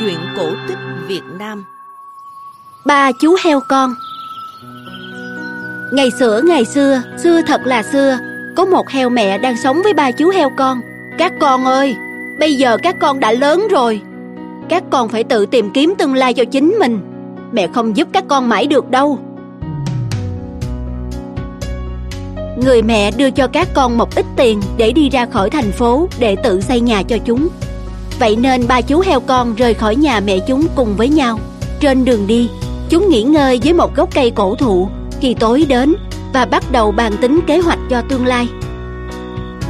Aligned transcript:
Chuyện 0.00 0.18
cổ 0.36 0.52
tích 0.68 0.78
Việt 1.06 1.22
Nam. 1.38 1.64
Ba 2.84 3.12
chú 3.12 3.36
heo 3.44 3.60
con. 3.68 3.94
Ngày 5.92 6.10
xưa 6.10 6.40
ngày 6.44 6.64
xưa, 6.64 7.02
xưa 7.22 7.40
thật 7.46 7.60
là 7.64 7.82
xưa 7.82 8.18
Có 8.56 8.64
một 8.64 8.88
heo 8.88 9.10
mẹ 9.10 9.38
đang 9.38 9.56
sống 9.56 9.82
với 9.82 9.94
ba 9.94 10.10
chú 10.10 10.28
heo 10.28 10.50
con. 10.56 10.80
Các 11.18 11.32
con 11.40 11.64
ơi, 11.64 11.96
bây 12.38 12.54
giờ 12.54 12.76
các 12.82 12.96
con 13.00 13.20
đã 13.20 13.32
lớn 13.32 13.68
rồi. 13.70 14.00
Các 14.68 14.82
con 14.90 15.08
phải 15.08 15.24
tự 15.24 15.46
tìm 15.46 15.70
kiếm 15.70 15.94
tương 15.98 16.14
lai 16.14 16.34
cho 16.34 16.44
chính 16.44 16.76
mình. 16.78 17.00
Mẹ 17.52 17.66
không 17.74 17.96
giúp 17.96 18.08
các 18.12 18.24
con 18.28 18.48
mãi 18.48 18.66
được 18.66 18.90
đâu. 18.90 19.18
Người 22.64 22.82
mẹ 22.82 23.10
đưa 23.10 23.30
cho 23.30 23.46
các 23.46 23.68
con 23.74 23.98
một 23.98 24.14
ít 24.14 24.26
tiền 24.36 24.60
để 24.76 24.92
đi 24.92 25.08
ra 25.10 25.26
khỏi 25.26 25.50
thành 25.50 25.72
phố 25.72 26.08
để 26.18 26.36
tự 26.44 26.60
xây 26.60 26.80
nhà 26.80 27.02
cho 27.02 27.18
chúng. 27.24 27.48
Vậy 28.18 28.36
nên 28.36 28.68
ba 28.68 28.80
chú 28.80 29.00
heo 29.00 29.20
con 29.20 29.54
rời 29.54 29.74
khỏi 29.74 29.96
nhà 29.96 30.20
mẹ 30.20 30.38
chúng 30.48 30.66
cùng 30.74 30.96
với 30.96 31.08
nhau. 31.08 31.38
Trên 31.80 32.04
đường 32.04 32.26
đi, 32.26 32.48
chúng 32.88 33.08
nghỉ 33.08 33.22
ngơi 33.22 33.58
dưới 33.58 33.74
một 33.74 33.96
gốc 33.96 34.08
cây 34.14 34.30
cổ 34.30 34.54
thụ 34.54 34.88
khi 35.20 35.34
tối 35.34 35.64
đến 35.68 35.94
và 36.32 36.44
bắt 36.44 36.72
đầu 36.72 36.92
bàn 36.92 37.12
tính 37.20 37.40
kế 37.46 37.58
hoạch 37.58 37.78
cho 37.90 38.02
tương 38.08 38.26
lai. 38.26 38.48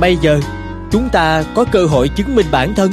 Bây 0.00 0.16
giờ, 0.16 0.40
chúng 0.90 1.08
ta 1.12 1.44
có 1.54 1.64
cơ 1.64 1.86
hội 1.86 2.08
chứng 2.08 2.34
minh 2.34 2.46
bản 2.50 2.74
thân. 2.74 2.92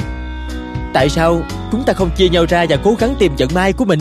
Tại 0.92 1.08
sao 1.08 1.42
chúng 1.72 1.82
ta 1.82 1.92
không 1.92 2.10
chia 2.16 2.28
nhau 2.28 2.46
ra 2.48 2.66
và 2.68 2.76
cố 2.76 2.94
gắng 2.98 3.14
tìm 3.18 3.32
vận 3.38 3.48
may 3.54 3.72
của 3.72 3.84
mình? 3.84 4.00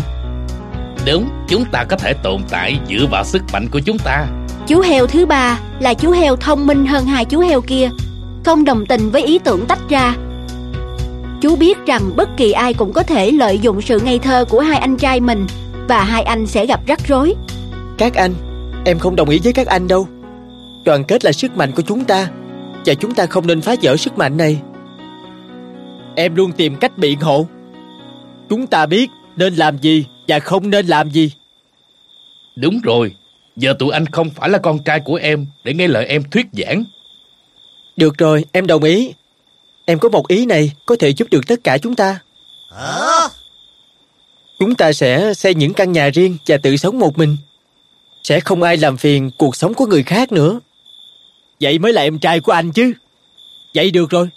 Đúng, 1.06 1.30
chúng 1.48 1.66
ta 1.66 1.84
có 1.84 1.98
thể 1.98 2.14
tồn 2.14 2.42
tại 2.50 2.80
dựa 2.90 3.06
vào 3.12 3.24
sức 3.24 3.42
mạnh 3.54 3.68
của 3.72 3.80
chúng 3.80 3.98
ta. 3.98 4.26
Chú 4.68 4.80
heo 4.80 5.08
thứ 5.08 5.26
ba 5.26 5.60
là 5.80 5.94
chú 5.94 6.12
heo 6.12 6.36
thông 6.36 6.68
minh 6.68 6.86
hơn 6.86 7.06
hai 7.06 7.26
chú 7.26 7.40
heo 7.40 7.62
kia, 7.62 7.90
không 8.46 8.66
đồng 8.66 8.86
tình 8.86 9.10
với 9.10 9.24
ý 9.24 9.40
tưởng 9.40 9.66
tách 9.66 9.90
ra. 9.90 10.16
Chú 11.44 11.56
biết 11.56 11.78
rằng 11.86 12.12
bất 12.16 12.30
kỳ 12.38 12.52
ai 12.52 12.74
cũng 12.74 12.94
có 12.94 13.04
thể 13.04 13.32
lợi 13.32 13.60
dụng 13.60 13.82
sự 13.82 14.00
ngây 14.00 14.20
thơ 14.20 14.46
của 14.50 14.60
hai 14.60 14.80
anh 14.80 14.98
trai 14.98 15.20
mình 15.20 15.48
và 15.88 16.04
hai 16.04 16.24
anh 16.24 16.48
sẽ 16.48 16.66
gặp 16.66 16.80
rắc 16.88 17.00
rối. 17.08 17.36
Các 17.98 18.14
anh, 18.14 18.34
em 18.86 19.00
không 19.00 19.16
đồng 19.16 19.30
ý 19.30 19.40
với 19.44 19.54
các 19.54 19.68
anh 19.68 19.88
đâu. 19.88 20.08
Đoàn 20.86 21.04
kết 21.04 21.26
là 21.26 21.32
sức 21.32 21.58
mạnh 21.58 21.72
của 21.76 21.82
chúng 21.82 22.06
ta 22.06 22.30
và 22.86 22.94
chúng 22.94 23.14
ta 23.14 23.26
không 23.26 23.48
nên 23.48 23.62
phá 23.62 23.76
vỡ 23.82 23.98
sức 23.98 24.18
mạnh 24.18 24.38
này. 24.38 24.62
Em 26.16 26.36
luôn 26.36 26.52
tìm 26.52 26.76
cách 26.76 26.98
biện 26.98 27.20
hộ. 27.20 27.48
Chúng 28.50 28.68
ta 28.68 28.86
biết 28.86 29.10
nên 29.36 29.56
làm 29.56 29.78
gì 29.78 30.06
và 30.28 30.40
không 30.40 30.70
nên 30.70 30.88
làm 30.88 31.10
gì. 31.10 31.32
Đúng 32.56 32.80
rồi, 32.84 33.16
giờ 33.56 33.74
tụi 33.80 33.94
anh 33.94 34.06
không 34.06 34.30
phải 34.30 34.50
là 34.50 34.58
con 34.58 34.80
trai 34.80 35.00
của 35.00 35.16
em 35.16 35.46
để 35.64 35.74
nghe 35.74 35.88
lời 35.88 36.06
em 36.06 36.24
thuyết 36.32 36.46
giảng. 36.54 36.84
Được 37.98 38.18
rồi, 38.18 38.46
em 38.52 38.68
đồng 38.68 38.84
ý. 38.84 39.14
Em 39.86 40.00
có 40.00 40.10
một 40.10 40.28
ý 40.28 40.46
này 40.46 40.72
có 40.86 40.96
thể 41.00 41.10
giúp 41.10 41.28
được 41.32 41.48
tất 41.48 41.64
cả 41.64 41.78
chúng 41.78 41.96
ta. 41.96 42.20
Chúng 44.60 44.76
ta 44.76 44.94
sẽ 44.94 45.34
xây 45.34 45.54
những 45.56 45.74
căn 45.74 45.92
nhà 45.92 46.10
riêng 46.10 46.38
và 46.48 46.58
tự 46.58 46.78
sống 46.78 47.00
một 47.00 47.18
mình. 47.18 47.38
Sẽ 48.24 48.40
không 48.40 48.64
ai 48.64 48.78
làm 48.78 48.98
phiền 48.98 49.32
cuộc 49.38 49.56
sống 49.56 49.74
của 49.74 49.86
người 49.86 50.04
khác 50.04 50.32
nữa. 50.32 50.60
Vậy 51.62 51.80
mới 51.80 51.94
là 51.94 52.02
em 52.02 52.20
trai 52.20 52.40
của 52.40 52.52
anh 52.52 52.72
chứ. 52.72 52.94
Vậy 53.76 53.92
được 53.92 54.10
rồi. 54.10 54.30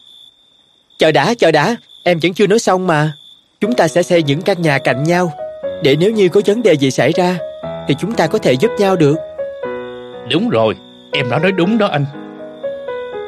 Chờ 0.98 1.12
đã, 1.12 1.34
chờ 1.34 1.50
đã, 1.50 1.77
em 2.02 2.19
vẫn 2.22 2.34
chưa 2.34 2.47
nói 2.47 2.58
xong 2.58 2.86
mà. 2.86 3.12
Chúng 3.61 3.74
ta 3.74 3.89
sẽ 3.89 4.02
xây 4.02 4.22
những 4.22 4.42
căn 4.42 4.62
nhà 4.62 4.78
cạnh 4.78 5.05
nhau 5.05 5.33
để 5.83 5.97
nếu 5.97 6.12
như 6.12 6.28
có 6.28 6.41
vấn 6.47 6.62
đề 6.62 6.72
gì 6.72 6.91
xảy 6.91 7.12
ra 7.12 7.39
thì 7.89 7.94
chúng 7.98 8.12
ta 8.12 8.27
có 8.27 8.39
thể 8.39 8.52
giúp 8.52 8.70
nhau 8.78 8.97
được. 8.97 9.17
Đúng 10.30 10.48
rồi, 10.48 10.74
em 11.12 11.30
đã 11.30 11.39
nói 11.39 11.52
đúng 11.52 11.78
đó 11.78 11.86
anh. 11.86 12.06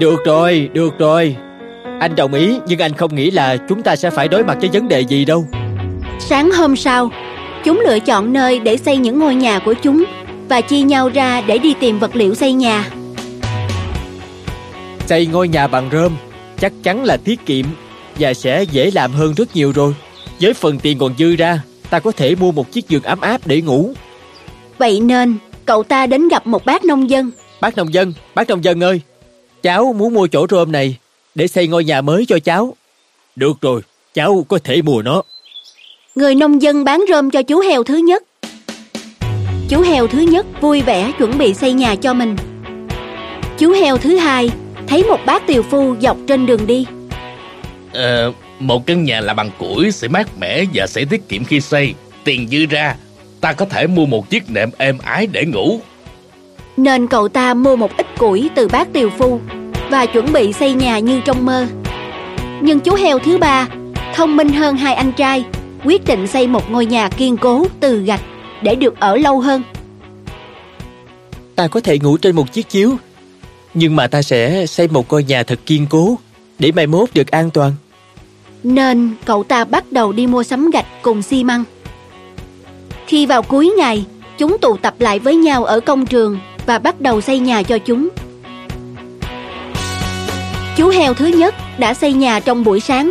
Được 0.01 0.17
rồi, 0.25 0.69
được 0.73 0.99
rồi. 0.99 1.37
Anh 2.01 2.17
đồng 2.17 2.35
ý 2.35 2.59
nhưng 2.67 2.79
anh 2.79 2.93
không 2.93 3.15
nghĩ 3.15 3.31
là 3.31 3.57
chúng 3.69 3.83
ta 3.83 3.97
sẽ 3.97 4.11
phải 4.11 4.29
đối 4.29 4.45
mặt 4.45 4.59
với 4.61 4.71
vấn 4.73 4.89
đề 4.89 5.01
gì 5.01 5.25
đâu. 5.25 5.47
Sáng 6.21 6.51
hôm 6.51 6.77
sau, 6.77 7.11
chúng 7.65 7.81
lựa 7.81 7.99
chọn 7.99 8.33
nơi 8.33 8.59
để 8.59 8.77
xây 8.77 8.97
những 8.97 9.19
ngôi 9.19 9.35
nhà 9.35 9.59
của 9.59 9.75
chúng 9.83 10.05
và 10.49 10.61
chia 10.61 10.81
nhau 10.81 11.09
ra 11.09 11.41
để 11.41 11.59
đi 11.59 11.75
tìm 11.81 11.99
vật 11.99 12.17
liệu 12.17 12.35
xây 12.35 12.53
nhà. 12.53 12.91
Xây 15.07 15.27
ngôi 15.27 15.49
nhà 15.49 15.67
bằng 15.67 15.89
rơm 15.93 16.17
chắc 16.61 16.73
chắn 16.83 17.05
là 17.05 17.17
tiết 17.17 17.47
kiệm 17.47 17.67
và 18.19 18.35
sẽ 18.35 18.63
dễ 18.63 18.91
làm 18.91 19.13
hơn 19.13 19.35
rất 19.35 19.57
nhiều 19.57 19.73
rồi. 19.73 19.95
Với 20.41 20.55
phần 20.55 20.79
tiền 20.79 20.99
còn 20.99 21.15
dư 21.19 21.37
ra, 21.37 21.61
ta 21.91 21.99
có 21.99 22.13
thể 22.13 22.35
mua 22.35 22.53
một 22.53 22.73
chiếc 22.73 22.89
giường 22.89 23.03
ấm 23.03 23.21
áp 23.21 23.47
để 23.47 23.61
ngủ. 23.61 23.93
Vậy 24.79 25.01
nên, 25.01 25.37
cậu 25.65 25.83
ta 25.83 26.07
đến 26.07 26.29
gặp 26.29 26.47
một 26.47 26.65
bác 26.65 26.85
nông 26.85 27.11
dân. 27.11 27.31
Bác 27.61 27.77
nông 27.77 27.95
dân, 27.95 28.13
bác 28.35 28.49
nông 28.49 28.65
dân 28.65 28.83
ơi, 28.83 29.01
cháu 29.63 29.93
muốn 29.93 30.15
mua 30.15 30.27
chỗ 30.27 30.47
rơm 30.51 30.73
này 30.73 30.97
để 31.39 31.49
xây 31.49 31.67
ngôi 31.67 31.85
nhà 31.85 32.01
mới 32.01 32.27
cho 32.27 32.39
cháu. 32.39 32.77
Được 33.37 33.61
rồi, 33.61 33.81
cháu 34.15 34.45
có 34.49 34.59
thể 34.65 34.83
mua 34.83 35.03
nó. 35.03 35.23
Người 36.15 36.35
nông 36.35 36.63
dân 36.63 36.85
bán 36.85 37.05
rơm 37.09 37.31
cho 37.31 37.43
chú 37.43 37.61
heo 37.61 37.83
thứ 37.85 37.97
nhất. 37.97 38.23
Chú 39.69 39.81
heo 39.81 40.07
thứ 40.07 40.19
nhất 40.19 40.47
vui 40.61 40.81
vẻ 40.81 41.13
chuẩn 41.19 41.39
bị 41.39 41.55
xây 41.55 41.73
nhà 41.73 41.95
cho 41.95 42.15
mình. 42.15 42.37
Chú 43.59 43.73
heo 43.73 43.99
thứ 43.99 44.17
hai 44.17 44.51
thấy 44.87 45.05
một 45.05 45.21
bác 45.27 45.47
tiều 45.47 45.63
phu 45.63 45.97
dọc 46.01 46.17
trên 46.27 46.47
đường 46.47 46.67
đi. 46.67 46.87
Ờ, 47.93 48.33
một 48.59 48.87
căn 48.87 49.05
nhà 49.05 49.21
là 49.21 49.35
bằng 49.35 49.51
củi 49.59 49.91
sẽ 49.91 50.09
mát 50.09 50.29
mẻ 50.41 50.65
và 50.75 50.87
sẽ 50.87 51.05
tiết 51.11 51.29
kiệm 51.29 51.45
khi 51.45 51.61
xây. 51.61 51.95
Tiền 52.25 52.49
dư 52.49 52.67
ra, 52.67 52.97
ta 53.41 53.53
có 53.53 53.65
thể 53.65 53.87
mua 53.87 54.07
một 54.07 54.31
chiếc 54.31 54.51
nệm 54.51 54.71
êm 54.79 54.99
ái 54.99 55.27
để 55.27 55.45
ngủ. 55.45 55.81
Nên 56.77 57.07
cậu 57.07 57.29
ta 57.29 57.55
mua 57.55 57.77
một 57.77 57.97
ít 57.97 58.07
củi 58.19 58.51
từ 58.55 58.69
bác 58.69 58.93
tiều 58.93 59.11
phu 59.11 59.41
và 59.91 60.07
chuẩn 60.07 60.33
bị 60.33 60.53
xây 60.53 60.73
nhà 60.73 60.99
như 60.99 61.21
trong 61.25 61.47
mơ. 61.47 61.67
Nhưng 62.63 62.81
chú 62.81 62.95
heo 62.95 63.19
thứ 63.19 63.39
ba, 63.39 63.69
thông 64.15 64.37
minh 64.37 64.49
hơn 64.49 64.77
hai 64.77 64.95
anh 64.95 65.13
trai, 65.13 65.45
quyết 65.85 66.05
định 66.07 66.27
xây 66.27 66.47
một 66.47 66.71
ngôi 66.71 66.87
nhà 66.87 67.09
kiên 67.09 67.37
cố 67.37 67.67
từ 67.81 68.03
gạch 68.03 68.21
để 68.63 68.75
được 68.75 69.01
ở 69.01 69.17
lâu 69.17 69.41
hơn. 69.41 69.63
Ta 71.55 71.69
có 71.69 71.81
thể 71.81 71.99
ngủ 71.99 72.17
trên 72.17 72.37
một 72.37 72.53
chiếc 72.53 72.69
chiếu, 72.69 72.97
nhưng 73.75 73.97
mà 73.97 74.07
ta 74.07 74.23
sẽ 74.23 74.67
xây 74.67 74.89
một 74.89 75.13
ngôi 75.13 75.25
nhà 75.25 75.43
thật 75.43 75.59
kiên 75.67 75.87
cố 75.91 76.19
để 76.59 76.73
mai 76.73 76.87
mốt 76.87 77.09
được 77.15 77.31
an 77.31 77.51
toàn. 77.51 77.73
Nên 78.63 79.11
cậu 79.25 79.45
ta 79.45 79.65
bắt 79.65 79.93
đầu 79.93 80.13
đi 80.13 80.27
mua 80.27 80.43
sắm 80.43 80.71
gạch 80.71 80.87
cùng 81.03 81.23
xi 81.23 81.45
măng. 81.45 81.65
Khi 83.07 83.27
vào 83.27 83.43
cuối 83.43 83.73
ngày, 83.79 84.05
chúng 84.39 84.59
tụ 84.59 84.77
tập 84.77 84.95
lại 84.99 85.19
với 85.19 85.37
nhau 85.37 85.65
ở 85.65 85.81
công 85.81 86.07
trường 86.07 86.39
và 86.67 86.79
bắt 86.79 87.01
đầu 87.01 87.21
xây 87.21 87.39
nhà 87.39 87.63
cho 87.63 87.79
chúng. 87.79 88.09
Chú 90.79 90.89
heo 90.89 91.15
thứ 91.15 91.27
nhất 91.27 91.55
đã 91.79 91.95
xây 91.95 92.13
nhà 92.13 92.41
trong 92.41 92.65
buổi 92.65 92.81
sáng. 92.81 93.11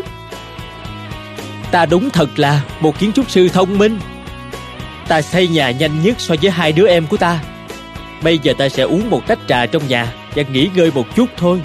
Ta 1.71 1.85
đúng 1.85 2.09
thật 2.09 2.39
là 2.39 2.61
một 2.79 2.99
kiến 2.99 3.11
trúc 3.11 3.31
sư 3.31 3.47
thông 3.47 3.77
minh. 3.77 3.99
Ta 5.07 5.21
xây 5.21 5.47
nhà 5.47 5.71
nhanh 5.71 6.03
nhất 6.03 6.15
so 6.19 6.35
với 6.41 6.51
hai 6.51 6.71
đứa 6.71 6.87
em 6.87 7.07
của 7.07 7.17
ta. 7.17 7.39
Bây 8.23 8.39
giờ 8.39 8.53
ta 8.57 8.69
sẽ 8.69 8.83
uống 8.83 9.09
một 9.09 9.27
tách 9.27 9.39
trà 9.47 9.65
trong 9.65 9.87
nhà 9.87 10.13
và 10.35 10.43
nghỉ 10.51 10.69
ngơi 10.75 10.91
một 10.95 11.15
chút 11.15 11.29
thôi. 11.37 11.61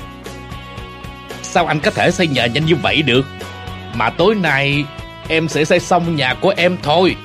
Sao 1.43 1.67
anh 1.67 1.81
có 1.81 1.91
thể 1.91 2.11
xây 2.11 2.27
nhà 2.27 2.47
nhanh 2.47 2.67
như 2.67 2.77
vậy 2.77 3.03
được? 3.03 3.27
Mà 3.95 4.11
tối 4.11 4.35
nay 4.35 4.85
em 5.29 5.49
sẽ 5.49 5.65
xây 5.65 5.81
xong 5.81 6.17
nhà 6.17 6.35
của 6.35 6.55
em 6.57 6.77
thôi. 6.83 7.17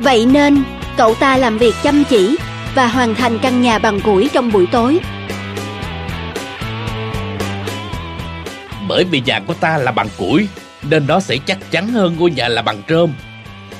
Vậy 0.00 0.26
nên 0.26 0.62
cậu 0.96 1.14
ta 1.14 1.36
làm 1.36 1.58
việc 1.58 1.74
chăm 1.82 2.04
chỉ 2.04 2.36
và 2.74 2.86
hoàn 2.86 3.14
thành 3.14 3.38
căn 3.38 3.62
nhà 3.62 3.78
bằng 3.78 4.00
củi 4.00 4.30
trong 4.32 4.52
buổi 4.52 4.66
tối. 4.66 5.00
Bởi 8.88 9.04
vì 9.04 9.22
nhà 9.26 9.40
của 9.46 9.54
ta 9.54 9.78
là 9.78 9.92
bằng 9.92 10.08
củi 10.18 10.48
nên 10.82 11.06
nó 11.06 11.20
sẽ 11.20 11.36
chắc 11.46 11.70
chắn 11.70 11.88
hơn 11.88 12.16
ngôi 12.18 12.30
nhà 12.30 12.48
là 12.48 12.62
bằng 12.62 12.82
rơm. 12.88 13.12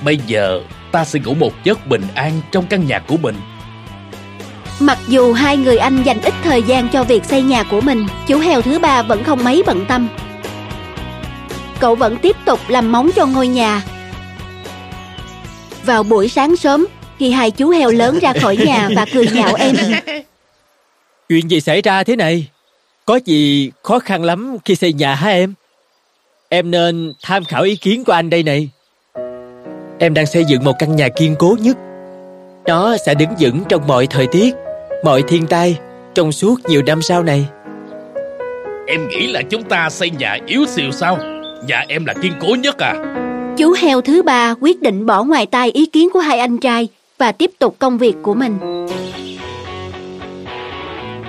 Bây 0.04 0.16
giờ 0.26 0.60
ta 0.92 1.04
sẽ 1.04 1.20
ngủ 1.20 1.34
một 1.34 1.52
giấc 1.64 1.86
bình 1.86 2.02
an 2.14 2.40
trong 2.52 2.66
căn 2.66 2.86
nhà 2.86 2.98
của 2.98 3.16
mình. 3.16 3.36
Mặc 4.80 4.98
dù 5.08 5.32
hai 5.32 5.56
người 5.56 5.76
anh 5.76 6.02
dành 6.02 6.20
ít 6.22 6.34
thời 6.42 6.62
gian 6.62 6.88
cho 6.88 7.04
việc 7.04 7.24
xây 7.24 7.42
nhà 7.42 7.62
của 7.62 7.80
mình, 7.80 8.06
chú 8.26 8.38
heo 8.38 8.62
thứ 8.62 8.78
ba 8.78 9.02
vẫn 9.02 9.24
không 9.24 9.44
mấy 9.44 9.62
bận 9.66 9.84
tâm. 9.88 10.08
Cậu 11.80 11.94
vẫn 11.94 12.16
tiếp 12.16 12.36
tục 12.44 12.60
làm 12.68 12.92
móng 12.92 13.10
cho 13.16 13.26
ngôi 13.26 13.48
nhà. 13.48 13.82
Vào 15.84 16.02
buổi 16.02 16.28
sáng 16.28 16.56
sớm, 16.56 16.86
khi 17.18 17.30
hai 17.30 17.50
chú 17.50 17.70
heo 17.70 17.90
lớn 17.90 18.18
ra 18.22 18.32
khỏi 18.32 18.56
nhà 18.56 18.88
và 18.96 19.06
cười 19.12 19.28
nhạo 19.34 19.54
em, 19.54 19.76
Chuyện 21.28 21.50
gì 21.50 21.60
xảy 21.60 21.82
ra 21.82 22.04
thế 22.04 22.16
này? 22.16 22.48
Có 23.08 23.20
gì 23.24 23.70
khó 23.82 23.98
khăn 23.98 24.24
lắm 24.24 24.56
khi 24.64 24.74
xây 24.74 24.92
nhà 24.92 25.14
hả 25.14 25.30
em? 25.30 25.54
Em 26.48 26.70
nên 26.70 27.12
tham 27.22 27.44
khảo 27.44 27.62
ý 27.62 27.76
kiến 27.76 28.04
của 28.04 28.12
anh 28.12 28.30
đây 28.30 28.42
này. 28.42 28.68
Em 29.98 30.14
đang 30.14 30.26
xây 30.26 30.44
dựng 30.44 30.64
một 30.64 30.72
căn 30.78 30.96
nhà 30.96 31.08
kiên 31.08 31.36
cố 31.38 31.56
nhất. 31.60 31.76
Nó 32.66 32.96
sẽ 32.96 33.14
đứng 33.14 33.28
vững 33.40 33.62
trong 33.68 33.86
mọi 33.86 34.06
thời 34.06 34.26
tiết, 34.26 34.54
mọi 35.04 35.22
thiên 35.28 35.46
tai, 35.46 35.78
trong 36.14 36.32
suốt 36.32 36.60
nhiều 36.68 36.82
năm 36.86 37.02
sau 37.02 37.22
này. 37.22 37.46
Em 38.86 39.08
nghĩ 39.08 39.26
là 39.26 39.42
chúng 39.42 39.62
ta 39.62 39.90
xây 39.90 40.10
nhà 40.10 40.38
yếu 40.46 40.66
xìu 40.66 40.90
sao? 40.90 41.18
Nhà 41.66 41.84
em 41.88 42.04
là 42.04 42.14
kiên 42.22 42.32
cố 42.40 42.54
nhất 42.54 42.78
à? 42.78 42.94
chú 43.58 43.74
heo 43.78 44.00
thứ 44.00 44.22
ba 44.22 44.54
quyết 44.60 44.82
định 44.82 45.06
bỏ 45.06 45.24
ngoài 45.24 45.46
tai 45.46 45.70
ý 45.70 45.86
kiến 45.86 46.08
của 46.12 46.20
hai 46.20 46.38
anh 46.38 46.58
trai 46.58 46.88
và 47.18 47.32
tiếp 47.32 47.50
tục 47.58 47.76
công 47.78 47.98
việc 47.98 48.14
của 48.22 48.34
mình. 48.34 48.58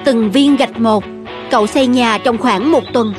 Từng 0.06 0.31
viên 0.31 0.56
gạch 0.56 0.80
một, 0.80 1.04
cậu 1.51 1.68
xây 1.68 1.88
nhà 1.88 2.18
trong 2.18 2.38
khoảng 2.38 2.72
một 2.72 2.84
tuần. 2.94 3.13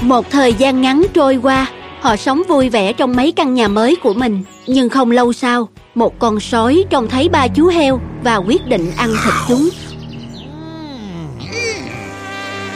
Một 0.00 0.30
thời 0.30 0.52
gian 0.52 0.80
ngắn 0.80 1.02
trôi 1.14 1.38
qua, 1.42 1.66
họ 2.00 2.16
sống 2.16 2.42
vui 2.48 2.68
vẻ 2.68 2.92
trong 2.92 3.16
mấy 3.16 3.32
căn 3.32 3.54
nhà 3.54 3.68
mới 3.68 3.96
của 4.02 4.14
mình. 4.14 4.42
Nhưng 4.66 4.88
không 4.88 5.10
lâu 5.10 5.32
sau, 5.32 5.68
một 5.94 6.18
con 6.18 6.40
sói 6.40 6.84
trông 6.90 7.08
thấy 7.08 7.28
ba 7.28 7.48
chú 7.48 7.66
heo 7.66 8.00
và 8.22 8.36
quyết 8.36 8.66
định 8.66 8.92
ăn 8.96 9.10
thịt 9.24 9.34
chúng. 9.48 9.68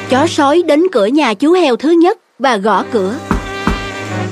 Chó 0.08 0.26
sói 0.26 0.62
đến 0.66 0.82
cửa 0.93 1.06
nhà 1.06 1.34
chú 1.34 1.52
heo 1.52 1.76
thứ 1.76 1.90
nhất 1.90 2.19
và 2.38 2.56
gõ 2.56 2.84
cửa. 2.93 3.14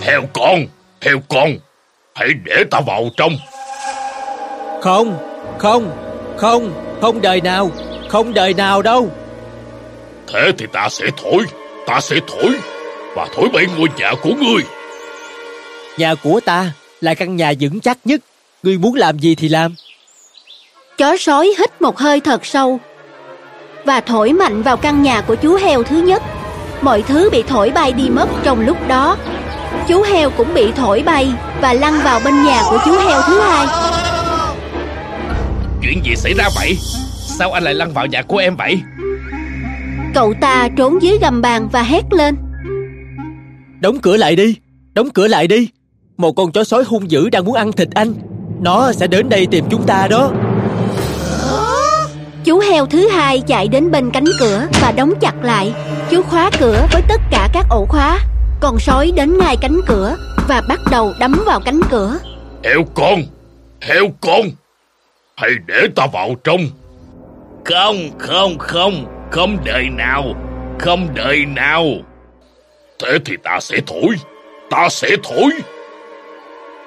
Heo 0.01 0.23
con, 0.33 0.67
heo 1.01 1.17
con, 1.29 1.51
hãy 2.15 2.29
để 2.45 2.65
ta 2.71 2.81
vào 2.87 3.05
trong. 3.17 3.33
Không, 4.83 5.19
không, 5.59 5.91
không, 6.37 6.73
không 7.01 7.21
đời 7.21 7.41
nào, 7.41 7.71
không 8.09 8.35
đời 8.35 8.55
nào 8.55 8.83
đâu. 8.83 9.11
Thế 10.33 10.53
thì 10.59 10.67
ta 10.73 10.89
sẽ 10.91 11.07
thổi, 11.23 11.45
ta 11.87 12.01
sẽ 12.01 12.17
thổi, 12.27 12.53
và 13.17 13.29
thổi 13.35 13.49
bay 13.53 13.67
ngôi 13.77 13.89
nhà 13.97 14.13
của 14.23 14.31
ngươi. 14.41 14.63
Nhà 15.99 16.15
của 16.15 16.41
ta 16.45 16.73
là 17.01 17.15
căn 17.15 17.37
nhà 17.37 17.53
vững 17.61 17.81
chắc 17.81 17.99
nhất. 18.05 18.21
Ngươi 18.63 18.79
muốn 18.79 18.95
làm 18.95 19.19
gì 19.19 19.35
thì 19.35 19.49
làm. 19.49 19.75
Chó 20.99 21.17
sói 21.17 21.55
hít 21.59 21.83
một 21.83 21.99
hơi 21.99 22.21
thật 22.21 22.47
sâu 22.47 22.81
và 23.85 24.01
thổi 24.01 24.33
mạnh 24.33 24.63
vào 24.63 24.77
căn 24.77 25.03
nhà 25.03 25.21
của 25.21 25.35
chú 25.35 25.55
heo 25.55 25.83
thứ 25.83 25.97
nhất. 25.97 26.23
Mọi 26.81 27.03
thứ 27.03 27.31
bị 27.31 27.43
thổi 27.43 27.71
bay 27.71 27.93
đi 27.93 28.09
mất 28.09 28.29
trong 28.45 28.67
lúc 28.67 28.89
đó. 28.89 29.17
Chú 29.89 30.03
heo 30.03 30.31
cũng 30.31 30.55
bị 30.55 30.73
thổi 30.73 31.03
bay 31.03 31.33
và 31.61 31.73
lăn 31.73 32.01
vào 32.05 32.21
bên 32.25 32.45
nhà 32.45 32.63
của 32.71 32.79
chú 32.85 32.93
heo 32.93 33.23
thứ 33.27 33.41
hai. 33.41 33.67
Chuyện 35.83 36.01
gì 36.05 36.17
xảy 36.17 36.35
ra 36.35 36.49
vậy? 36.57 36.79
Sao 37.39 37.53
anh 37.53 37.63
lại 37.63 37.75
lăn 37.75 37.93
vào 37.93 38.07
nhà 38.07 38.23
của 38.23 38.37
em 38.37 38.57
vậy? 38.57 38.81
Cậu 40.15 40.35
ta 40.41 40.69
trốn 40.77 41.03
dưới 41.03 41.19
gầm 41.21 41.43
bàn 41.43 41.69
và 41.73 41.83
hét 41.83 42.05
lên. 42.11 42.37
Đóng 43.81 43.99
cửa 43.99 44.17
lại 44.17 44.37
đi, 44.37 44.57
đóng 44.93 45.11
cửa 45.11 45.29
lại 45.29 45.47
đi. 45.47 45.69
Một 46.17 46.33
con 46.33 46.53
chó 46.53 46.65
sói 46.65 46.85
hung 46.85 47.11
dữ 47.11 47.29
đang 47.31 47.45
muốn 47.45 47.55
ăn 47.55 47.73
thịt 47.73 47.89
anh. 47.95 48.15
Nó 48.61 48.93
sẽ 48.93 49.07
đến 49.07 49.29
đây 49.29 49.47
tìm 49.51 49.65
chúng 49.71 49.87
ta 49.87 50.07
đó. 50.11 50.31
Chú 52.45 52.59
heo 52.59 52.87
thứ 52.87 53.09
hai 53.09 53.41
chạy 53.41 53.69
đến 53.69 53.91
bên 53.91 54.11
cánh 54.11 54.27
cửa 54.41 54.67
và 54.81 54.93
đóng 54.97 55.13
chặt 55.21 55.35
lại. 55.43 55.75
Chú 56.11 56.23
khóa 56.23 56.51
cửa 56.59 56.87
với 56.93 57.03
tất 57.09 57.21
cả 57.31 57.49
các 57.53 57.67
ổ 57.71 57.87
khóa. 57.87 58.21
Con 58.61 58.79
sói 58.79 59.13
đến 59.17 59.39
ngay 59.39 59.57
cánh 59.61 59.81
cửa 59.87 60.17
và 60.49 60.63
bắt 60.69 60.81
đầu 60.91 61.13
đấm 61.21 61.43
vào 61.47 61.61
cánh 61.65 61.81
cửa. 61.91 62.19
Heo 62.65 62.85
con, 62.95 63.23
heo 63.81 64.05
con, 64.21 64.41
hãy 65.37 65.51
để 65.67 65.89
ta 65.97 66.07
vào 66.13 66.35
trong. 66.45 66.61
Không, 67.75 68.11
không, 68.19 68.59
không, 68.59 69.07
không 69.31 69.59
đời 69.65 69.85
nào, 69.91 70.35
không 70.79 71.09
đời 71.15 71.45
nào. 71.45 71.85
Thế 72.99 73.19
thì 73.25 73.37
ta 73.43 73.61
sẽ 73.61 73.81
thổi, 73.87 74.15
ta 74.71 74.89
sẽ 74.89 75.17
thổi. 75.23 75.51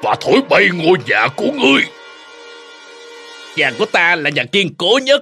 Và 0.03 0.15
thổi 0.21 0.41
bay 0.49 0.69
ngôi 0.73 0.97
nhà 1.07 1.27
của 1.35 1.51
ngươi. 1.51 1.81
Nhà 3.57 3.71
của 3.79 3.85
ta 3.85 4.15
là 4.15 4.29
nhà 4.29 4.43
kiên 4.51 4.75
cố 4.77 4.99
nhất. 5.03 5.21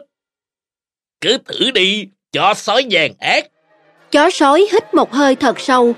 Cứ 1.21 1.37
thử 1.45 1.71
đi, 1.71 2.07
chó 2.31 2.53
sói 2.53 2.85
vàng 2.89 3.13
ác. 3.19 3.45
Chó 4.11 4.29
sói 4.29 4.67
hít 4.71 4.93
một 4.93 5.13
hơi 5.13 5.35
thật 5.35 5.59
sâu 5.59 5.93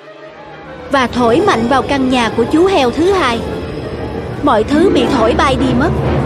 và 0.92 1.08
thổi 1.08 1.42
mạnh 1.48 1.68
vào 1.68 1.82
căn 1.82 2.10
nhà 2.10 2.32
của 2.38 2.46
chú 2.52 2.66
heo 2.66 2.92
thứ 2.92 3.12
hai. 3.12 3.40
Mọi 4.44 4.64
thứ 4.64 4.90
bị 4.90 5.06
thổi 5.12 5.34
bay 5.34 5.56
đi 5.56 5.68
mất. 5.80 6.21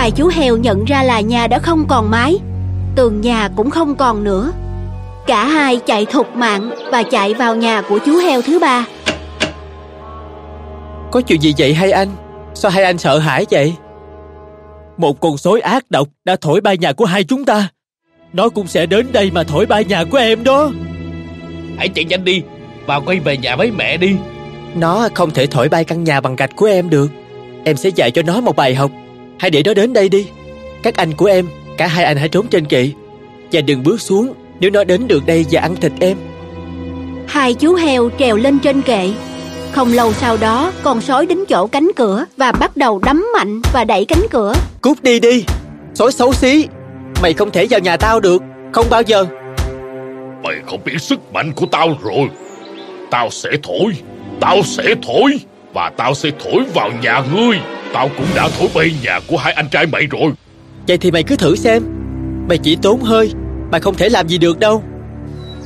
Hai 0.00 0.10
chú 0.10 0.30
heo 0.34 0.56
nhận 0.56 0.84
ra 0.84 1.02
là 1.02 1.20
nhà 1.20 1.46
đã 1.46 1.58
không 1.58 1.86
còn 1.88 2.10
mái, 2.10 2.38
tường 2.94 3.20
nhà 3.20 3.48
cũng 3.56 3.70
không 3.70 3.94
còn 3.94 4.24
nữa. 4.24 4.52
Cả 5.26 5.46
hai 5.46 5.76
chạy 5.86 6.06
thục 6.06 6.36
mạng 6.36 6.70
và 6.92 7.02
chạy 7.02 7.34
vào 7.34 7.56
nhà 7.56 7.82
của 7.82 7.98
chú 8.06 8.16
heo 8.16 8.42
thứ 8.42 8.58
ba. 8.58 8.86
Có 11.10 11.20
chuyện 11.20 11.42
gì 11.42 11.54
vậy 11.58 11.74
hai 11.74 11.90
anh? 11.90 12.08
Sao 12.54 12.70
hai 12.70 12.84
anh 12.84 12.98
sợ 12.98 13.18
hãi 13.18 13.46
vậy? 13.50 13.74
Một 14.96 15.20
con 15.20 15.36
sói 15.36 15.60
ác 15.60 15.90
độc 15.90 16.08
đã 16.24 16.36
thổi 16.40 16.60
bay 16.60 16.78
nhà 16.78 16.92
của 16.92 17.04
hai 17.04 17.24
chúng 17.24 17.44
ta. 17.44 17.68
Nó 18.32 18.48
cũng 18.48 18.66
sẽ 18.66 18.86
đến 18.86 19.06
đây 19.12 19.30
mà 19.30 19.42
thổi 19.42 19.66
bay 19.66 19.84
nhà 19.84 20.04
của 20.04 20.18
em 20.18 20.44
đó. 20.44 20.70
Hãy 21.76 21.88
chạy 21.88 22.04
nhanh 22.04 22.24
đi 22.24 22.42
và 22.86 23.00
quay 23.00 23.20
về 23.20 23.36
nhà 23.36 23.56
với 23.56 23.70
mẹ 23.70 23.96
đi. 23.96 24.16
Nó 24.74 25.08
không 25.14 25.30
thể 25.30 25.46
thổi 25.46 25.68
bay 25.68 25.84
căn 25.84 26.04
nhà 26.04 26.20
bằng 26.20 26.36
gạch 26.36 26.56
của 26.56 26.66
em 26.66 26.90
được. 26.90 27.10
Em 27.64 27.76
sẽ 27.76 27.88
dạy 27.88 28.10
cho 28.10 28.22
nó 28.22 28.40
một 28.40 28.56
bài 28.56 28.74
học. 28.74 28.90
Hãy 29.40 29.50
để 29.50 29.62
nó 29.64 29.74
đến 29.74 29.92
đây 29.92 30.08
đi. 30.08 30.26
Các 30.82 30.96
anh 30.96 31.12
của 31.12 31.26
em, 31.26 31.48
cả 31.76 31.86
hai 31.86 32.04
anh 32.04 32.16
hãy 32.16 32.28
trốn 32.28 32.46
trên 32.46 32.64
kỵ. 32.64 32.92
Và 33.52 33.60
đừng 33.60 33.82
bước 33.82 34.00
xuống 34.00 34.34
nếu 34.60 34.70
nó 34.70 34.84
đến 34.84 35.08
được 35.08 35.26
đây 35.26 35.46
và 35.50 35.60
ăn 35.60 35.76
thịt 35.76 35.92
em. 36.00 36.16
Hai 37.28 37.54
chú 37.54 37.74
heo 37.74 38.10
trèo 38.18 38.36
lên 38.36 38.58
trên 38.58 38.82
kệ. 38.82 39.10
Không 39.72 39.92
lâu 39.92 40.12
sau 40.12 40.36
đó, 40.36 40.72
con 40.82 41.00
sói 41.00 41.26
đến 41.26 41.44
chỗ 41.48 41.66
cánh 41.66 41.90
cửa 41.96 42.24
và 42.36 42.52
bắt 42.52 42.76
đầu 42.76 43.00
đấm 43.04 43.24
mạnh 43.34 43.60
và 43.72 43.84
đẩy 43.84 44.04
cánh 44.04 44.26
cửa. 44.30 44.54
Cút 44.80 45.02
đi 45.02 45.20
đi, 45.20 45.44
sói 45.94 46.12
xấu 46.12 46.32
xí. 46.32 46.66
Mày 47.22 47.32
không 47.32 47.50
thể 47.50 47.66
vào 47.70 47.80
nhà 47.80 47.96
tao 47.96 48.20
được, 48.20 48.42
không 48.72 48.86
bao 48.90 49.02
giờ. 49.02 49.26
Mày 50.42 50.54
không 50.66 50.80
biết 50.84 50.98
sức 50.98 51.32
mạnh 51.32 51.52
của 51.52 51.66
tao 51.66 51.96
rồi. 52.02 52.28
Tao 53.10 53.30
sẽ 53.30 53.50
thổi, 53.62 53.92
tao 54.40 54.62
sẽ 54.62 54.94
thổi, 55.06 55.40
và 55.74 55.90
tao 55.96 56.14
sẽ 56.14 56.30
thổi 56.44 56.64
vào 56.74 56.90
nhà 57.02 57.22
ngươi. 57.34 57.58
Tao 57.92 58.10
cũng 58.16 58.26
đã 58.34 58.48
thổi 58.58 58.68
bay 58.74 58.94
nhà 59.02 59.20
của 59.26 59.36
hai 59.36 59.52
anh 59.52 59.68
trai 59.70 59.86
mày 59.86 60.06
rồi. 60.06 60.32
Vậy 60.88 60.98
thì 60.98 61.10
mày 61.10 61.22
cứ 61.22 61.36
thử 61.36 61.56
xem. 61.56 61.82
Mày 62.48 62.58
chỉ 62.58 62.76
tốn 62.82 63.00
hơi, 63.00 63.32
mày 63.70 63.80
không 63.80 63.94
thể 63.94 64.08
làm 64.08 64.28
gì 64.28 64.38
được 64.38 64.58
đâu. 64.58 64.82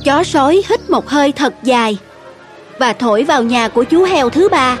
Chó 0.03 0.23
sói 0.23 0.61
hít 0.69 0.89
một 0.89 1.07
hơi 1.07 1.31
thật 1.31 1.53
dài 1.63 1.97
và 2.79 2.93
thổi 2.93 3.23
vào 3.23 3.43
nhà 3.43 3.67
của 3.67 3.83
chú 3.83 4.03
heo 4.03 4.29
thứ 4.29 4.49
ba. 4.49 4.77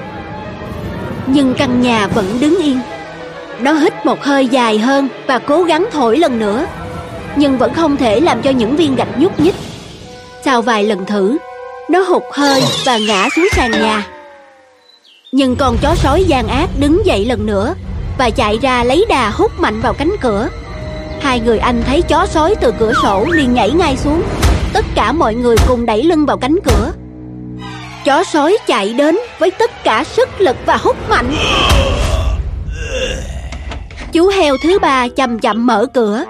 Nhưng 1.27 1.53
căn 1.57 1.81
nhà 1.81 2.07
vẫn 2.07 2.37
đứng 2.39 2.57
yên. 2.63 2.79
Nó 3.59 3.73
hít 3.73 4.05
một 4.05 4.23
hơi 4.23 4.47
dài 4.47 4.77
hơn 4.77 5.07
và 5.27 5.39
cố 5.39 5.63
gắng 5.63 5.85
thổi 5.91 6.17
lần 6.17 6.39
nữa. 6.39 6.65
Nhưng 7.35 7.57
vẫn 7.57 7.73
không 7.73 7.97
thể 7.97 8.19
làm 8.19 8.41
cho 8.41 8.49
những 8.49 8.75
viên 8.75 8.95
gạch 8.95 9.19
nhúc 9.19 9.39
nhích. 9.39 9.55
Sau 10.45 10.61
vài 10.61 10.83
lần 10.83 11.05
thử, 11.05 11.37
nó 11.89 11.99
hụt 11.99 12.23
hơi 12.33 12.63
và 12.85 12.97
ngã 12.97 13.27
xuống 13.35 13.47
sàn 13.55 13.71
nhà. 13.71 14.07
Nhưng 15.31 15.55
con 15.55 15.77
chó 15.81 15.95
sói 15.95 16.23
gian 16.23 16.47
ác 16.47 16.69
đứng 16.79 17.05
dậy 17.05 17.25
lần 17.25 17.45
nữa 17.45 17.75
và 18.17 18.29
chạy 18.29 18.57
ra 18.61 18.83
lấy 18.83 19.05
đà 19.09 19.29
hút 19.29 19.51
mạnh 19.59 19.81
vào 19.81 19.93
cánh 19.93 20.15
cửa. 20.21 20.49
Hai 21.21 21.39
người 21.39 21.57
anh 21.59 21.83
thấy 21.87 22.01
chó 22.01 22.25
sói 22.25 22.55
từ 22.55 22.73
cửa 22.79 22.93
sổ 23.01 23.25
liền 23.31 23.53
nhảy 23.53 23.71
ngay 23.71 23.97
xuống. 23.97 24.23
Tất 24.73 24.85
cả 24.95 25.11
mọi 25.11 25.35
người 25.35 25.55
cùng 25.67 25.85
đẩy 25.85 26.03
lưng 26.03 26.25
vào 26.25 26.37
cánh 26.37 26.57
cửa. 26.63 26.91
Chó 28.05 28.23
sói 28.23 28.57
chạy 28.67 28.93
đến 28.93 29.17
với 29.39 29.51
tất 29.51 29.83
cả 29.83 30.03
sức 30.03 30.29
lực 30.41 30.55
và 30.65 30.77
hút 30.77 30.95
mạnh. 31.09 31.35
Chú 34.11 34.27
heo 34.27 34.57
thứ 34.63 34.79
ba 34.79 35.07
chậm 35.07 35.39
chậm 35.39 35.67
mở 35.67 35.85
cửa 35.93 36.23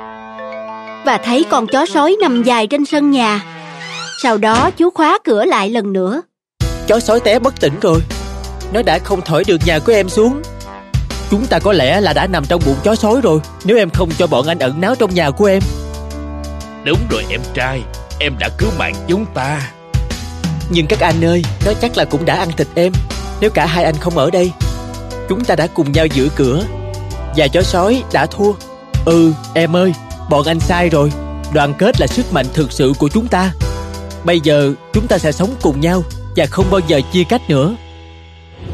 và 1.06 1.18
thấy 1.18 1.46
con 1.50 1.68
chó 1.68 1.86
sói 1.86 2.16
nằm 2.22 2.44
dài 2.44 2.68
trên 2.68 2.86
sân 2.86 3.12
nhà. 3.12 3.42
Sau 4.24 4.38
đó 4.38 4.70
chú 4.78 4.90
khóa 4.90 5.20
cửa 5.24 5.46
lại 5.46 5.70
lần 5.70 5.94
nữa. 5.94 6.22
Chó 6.88 7.00
sói 7.00 7.20
té 7.20 7.40
bất 7.40 7.60
tỉnh 7.60 7.74
rồi. 7.82 8.00
Nó 8.74 8.82
đã 8.82 9.00
không 9.00 9.22
thổi 9.22 9.44
được 9.48 9.62
nhà 9.66 9.80
của 9.80 9.92
em 9.92 10.10
xuống. 10.10 10.42
Chúng 11.32 11.46
ta 11.46 11.60
có 11.60 11.74
lẽ 11.74 12.02
là 12.02 12.14
đã 12.14 12.28
nằm 12.28 12.46
trong 12.46 12.62
bụng 12.66 12.76
chó 12.84 12.96
sói 12.96 13.22
rồi 13.22 13.40
Nếu 13.64 13.78
em 13.78 13.90
không 13.90 14.10
cho 14.18 14.28
bọn 14.28 14.48
anh 14.48 14.60
ẩn 14.60 14.82
náu 14.82 14.96
trong 14.96 15.14
nhà 15.14 15.32
của 15.32 15.46
em. 15.46 15.62
Đúng 16.86 17.00
rồi 17.10 17.24
em 17.30 17.42
trai 17.54 17.82
Em 18.20 18.34
đã 18.40 18.50
cứu 18.58 18.70
mạng 18.78 18.96
chúng 19.08 19.26
ta. 19.34 19.72
Nhưng 20.70 20.88
các 20.88 21.00
anh 21.00 21.26
ơi 21.26 21.42
Nó 21.66 21.72
chắc 21.82 21.98
là 21.98 22.06
cũng 22.06 22.26
đã 22.26 22.36
ăn 22.36 22.52
thịt 22.58 22.68
em. 22.76 22.92
Nếu 23.42 23.50
cả 23.50 23.66
hai 23.66 23.84
anh 23.84 23.96
không 23.96 24.18
ở 24.18 24.32
đây 24.32 24.52
Chúng 25.30 25.46
ta 25.46 25.56
đã 25.56 25.68
cùng 25.68 25.92
nhau 25.92 26.06
giữ 26.06 26.30
cửa. 26.36 26.64
Và 27.38 27.48
chó 27.48 27.62
sói 27.62 28.04
đã 28.14 28.26
thua. 28.26 28.54
Ừ 29.06 29.34
em 29.54 29.76
ơi 29.76 29.94
Bọn 30.30 30.46
anh 30.46 30.60
sai 30.60 30.90
rồi. 30.90 31.12
Đoàn 31.54 31.74
kết 31.74 32.02
là 32.02 32.08
sức 32.08 32.34
mạnh 32.34 32.46
thực 32.54 32.72
sự 32.72 32.94
của 33.00 33.10
chúng 33.10 33.28
ta. 33.28 33.52
Bây 34.24 34.40
giờ 34.40 34.74
chúng 34.94 35.08
ta 35.08 35.18
sẽ 35.18 35.32
sống 35.32 35.56
cùng 35.62 35.82
nhau 35.82 36.04
Và 36.36 36.46
không 36.46 36.66
bao 36.72 36.82
giờ 36.88 37.02
chia 37.14 37.24
cách 37.24 37.42
nữa 37.50 37.76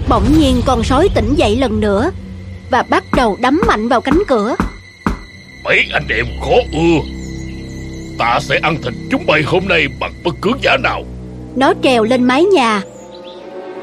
Bỗng 0.10 0.40
nhiên 0.40 0.62
con 0.66 0.84
sói 0.84 1.10
tỉnh 1.16 1.36
dậy 1.36 1.56
lần 1.56 1.80
nữa 1.80 2.12
và 2.72 2.84
bắt 2.90 3.04
đầu 3.16 3.38
đấm 3.42 3.62
mạnh 3.68 3.90
vào 3.90 4.02
cánh 4.02 4.24
cửa. 4.28 4.56
Mấy 5.64 5.86
anh 5.94 6.08
em 6.10 6.26
khó 6.40 6.56
ưa. 6.74 7.00
Ta 8.20 8.40
sẽ 8.42 8.60
ăn 8.62 8.78
thịt 8.84 8.94
chúng 9.12 9.26
bay 9.26 9.42
hôm 9.46 9.68
nay 9.68 9.88
bằng 10.00 10.12
bất 10.24 10.36
cứ 10.42 10.52
giá 10.62 10.78
nào. 10.78 11.04
Nó 11.56 11.74
trèo 11.84 12.04
lên 12.04 12.24
mái 12.24 12.44
nhà 12.44 12.82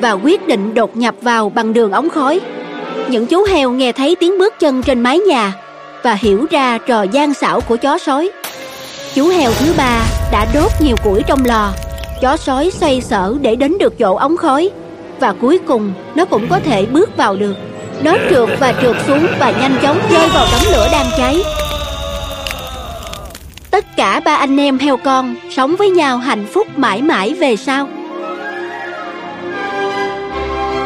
và 0.01 0.13
quyết 0.13 0.47
định 0.47 0.75
đột 0.75 0.97
nhập 0.97 1.15
vào 1.23 1.49
bằng 1.49 1.73
đường 1.73 1.93
ống 1.93 2.11
khói. 2.11 2.41
Những 3.09 3.27
chú 3.27 3.45
heo 3.45 3.71
nghe 3.71 3.93
thấy 3.93 4.17
tiếng 4.21 4.39
bước 4.39 4.55
chân 4.61 4.83
trên 4.83 5.01
mái 5.01 5.19
nhà 5.19 5.53
và 6.03 6.15
hiểu 6.15 6.47
ra 6.51 6.79
trò 6.79 7.03
gian 7.03 7.35
xảo 7.35 7.61
của 7.61 7.77
chó 7.77 7.99
sói. 7.99 8.31
Chú 9.15 9.29
heo 9.29 9.53
thứ 9.53 9.75
ba 9.77 10.07
đã 10.33 10.47
đốt 10.55 10.71
nhiều 10.81 10.97
củi 11.05 11.23
trong 11.27 11.45
lò. 11.45 11.73
Chó 12.23 12.37
sói 12.37 12.71
xoay 12.71 13.01
sở 13.01 13.35
để 13.41 13.57
đến 13.57 13.79
được 13.79 13.99
chỗ 13.99 14.15
ống 14.15 14.37
khói 14.37 14.71
và 15.21 15.33
cuối 15.41 15.59
cùng, 15.67 15.93
nó 16.15 16.25
cũng 16.25 16.47
có 16.51 16.59
thể 16.59 16.87
bước 16.87 17.17
vào 17.17 17.37
được. 17.37 17.55
Nó 18.03 18.15
trượt 18.31 18.49
và 18.61 18.75
trượt 18.83 18.97
xuống 19.07 19.27
và 19.39 19.51
nhanh 19.51 19.79
chóng 19.83 19.99
rơi 20.11 20.29
vào 20.29 20.47
đống 20.53 20.73
lửa 20.73 20.89
đang 20.93 21.07
cháy. 21.19 21.43
Tất 23.71 23.97
cả 23.97 24.21
ba 24.25 24.35
anh 24.35 24.61
em 24.61 24.79
heo 24.79 24.97
con 24.97 25.35
sống 25.51 25.77
với 25.77 25.91
nhau 25.91 26.19
hạnh 26.19 26.47
phúc 26.53 26.67
mãi 26.77 27.03
mãi 27.03 27.35
về 27.35 27.57
sau. 27.57 27.89